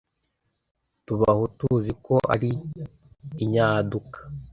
[1.05, 2.49] Tuba aho tuzi ko ari
[3.43, 4.19] inyaduka